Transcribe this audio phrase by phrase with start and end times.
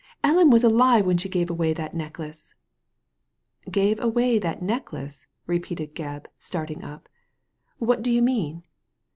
[0.23, 2.55] "Ellen was alive when she gave away that neck lace.""
[3.71, 7.07] Gave away that necklace I" repeated Gebb, start ing up."
[7.77, 8.63] What do you mean